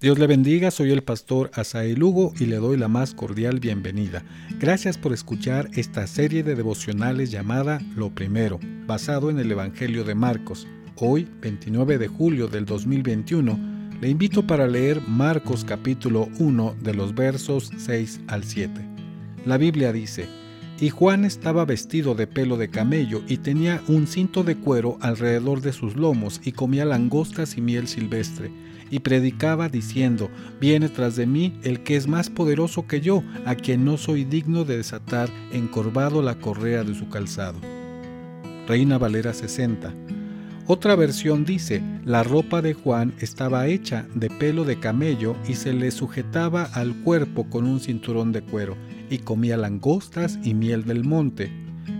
[0.00, 4.24] Dios le bendiga, soy el pastor Asael Lugo y le doy la más cordial bienvenida.
[4.58, 10.14] Gracias por escuchar esta serie de devocionales llamada Lo Primero, basado en el Evangelio de
[10.14, 10.66] Marcos.
[10.96, 13.58] Hoy, 29 de julio del 2021,
[14.00, 18.80] le invito para leer Marcos capítulo 1 de los versos 6 al 7.
[19.44, 20.26] La Biblia dice,
[20.80, 25.60] y Juan estaba vestido de pelo de camello y tenía un cinto de cuero alrededor
[25.60, 28.50] de sus lomos y comía langostas y miel silvestre
[28.90, 30.30] y predicaba diciendo,
[30.60, 34.24] Viene tras de mí el que es más poderoso que yo, a quien no soy
[34.24, 37.58] digno de desatar encorvado la correa de su calzado.
[38.66, 39.94] Reina Valera 60.
[40.66, 45.72] Otra versión dice, la ropa de Juan estaba hecha de pelo de camello y se
[45.72, 48.76] le sujetaba al cuerpo con un cinturón de cuero,
[49.10, 51.50] y comía langostas y miel del monte.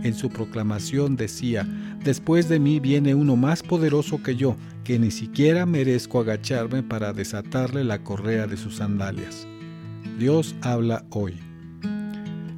[0.02, 1.66] En su proclamación decía,
[2.02, 7.12] Después de mí viene uno más poderoso que yo, que ni siquiera merezco agacharme para
[7.12, 9.46] desatarle la correa de sus sandalias.
[10.18, 11.34] Dios habla hoy.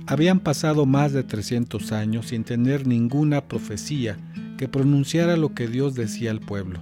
[0.07, 4.17] Habían pasado más de 300 años sin tener ninguna profecía
[4.59, 6.81] que pronunciara lo que Dios decía al pueblo.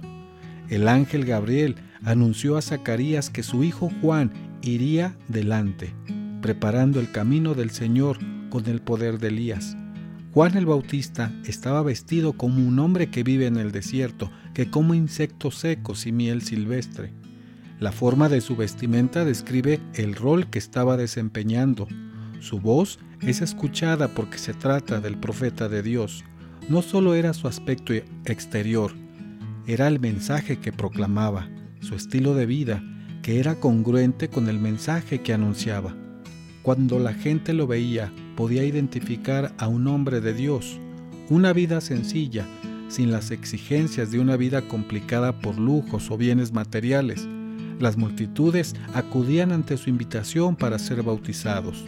[0.69, 5.93] El ángel Gabriel anunció a Zacarías que su hijo Juan iría delante,
[6.41, 8.17] preparando el camino del Señor
[8.49, 9.77] con el poder de Elías.
[10.33, 14.95] Juan el Bautista estaba vestido como un hombre que vive en el desierto, que come
[14.95, 17.11] insectos secos y miel silvestre.
[17.79, 21.87] La forma de su vestimenta describe el rol que estaba desempeñando.
[22.39, 26.23] Su voz es escuchada porque se trata del profeta de Dios.
[26.69, 27.93] No solo era su aspecto
[28.25, 28.93] exterior,
[29.67, 31.49] era el mensaje que proclamaba,
[31.81, 32.83] su estilo de vida,
[33.21, 35.95] que era congruente con el mensaje que anunciaba.
[36.63, 40.77] Cuando la gente lo veía, podía identificar a un hombre de Dios,
[41.29, 42.45] una vida sencilla,
[42.87, 47.27] sin las exigencias de una vida complicada por lujos o bienes materiales.
[47.79, 51.83] Las multitudes acudían ante su invitación para ser bautizados.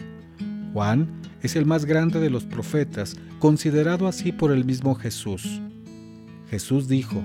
[0.72, 1.08] Juan
[1.40, 5.60] es el más grande de los profetas, considerado así por el mismo Jesús.
[6.50, 7.22] Jesús dijo,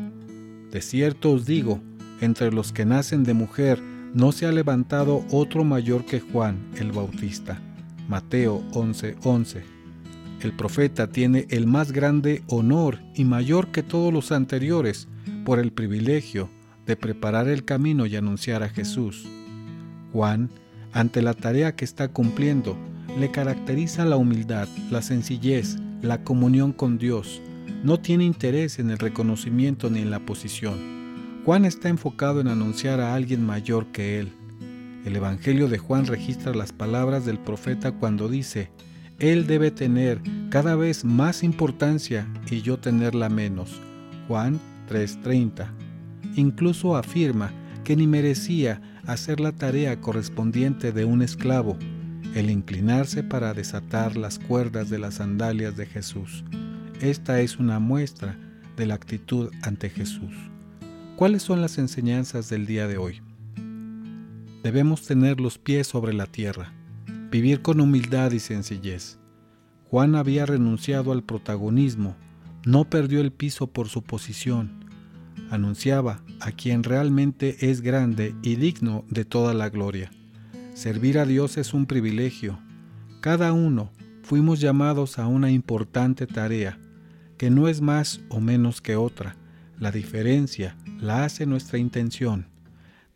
[0.69, 1.81] De cierto os digo,
[2.21, 3.81] entre los que nacen de mujer,
[4.13, 7.61] no se ha levantado otro mayor que Juan el Bautista.
[8.07, 9.63] Mateo 11:11.
[10.41, 15.07] El profeta tiene el más grande honor y mayor que todos los anteriores
[15.45, 16.49] por el privilegio
[16.85, 19.27] de preparar el camino y anunciar a Jesús.
[20.11, 20.49] Juan,
[20.91, 22.77] ante la tarea que está cumpliendo,
[23.19, 27.41] le caracteriza la humildad, la sencillez, la comunión con Dios.
[27.83, 30.98] No tiene interés en el reconocimiento ni en la posición
[31.45, 34.31] Juan está enfocado en anunciar a alguien mayor que él.
[35.05, 38.69] El Evangelio de Juan registra las palabras del profeta cuando dice,
[39.19, 43.79] Él debe tener cada vez más importancia y yo tenerla menos.
[44.27, 45.71] Juan 3:30.
[46.35, 47.51] Incluso afirma
[47.83, 51.77] que ni merecía hacer la tarea correspondiente de un esclavo,
[52.35, 56.43] el inclinarse para desatar las cuerdas de las sandalias de Jesús.
[57.01, 58.37] Esta es una muestra
[58.75, 60.33] de la actitud ante Jesús.
[61.19, 63.21] ¿Cuáles son las enseñanzas del día de hoy?
[64.63, 66.71] Debemos tener los pies sobre la tierra,
[67.29, 69.19] vivir con humildad y sencillez.
[69.89, 72.15] Juan había renunciado al protagonismo,
[72.65, 74.85] no perdió el piso por su posición.
[75.49, 80.11] Anunciaba a quien realmente es grande y digno de toda la gloria.
[80.73, 82.59] Servir a Dios es un privilegio.
[83.19, 83.91] Cada uno
[84.23, 86.79] fuimos llamados a una importante tarea,
[87.37, 89.35] que no es más o menos que otra.
[89.79, 92.47] La diferencia la hace nuestra intención.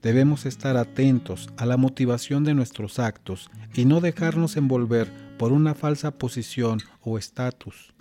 [0.01, 5.75] Debemos estar atentos a la motivación de nuestros actos y no dejarnos envolver por una
[5.75, 7.94] falsa posición o estatus.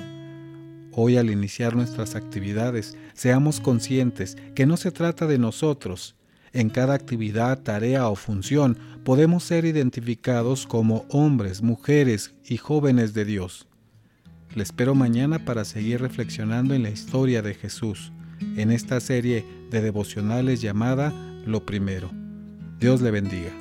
[0.92, 6.14] Hoy al iniciar nuestras actividades, seamos conscientes que no se trata de nosotros.
[6.52, 13.24] En cada actividad, tarea o función podemos ser identificados como hombres, mujeres y jóvenes de
[13.24, 13.66] Dios.
[14.54, 18.12] Le espero mañana para seguir reflexionando en la historia de Jesús
[18.56, 21.12] en esta serie de devocionales llamada
[21.46, 22.10] Lo Primero.
[22.78, 23.52] Dios le bendiga.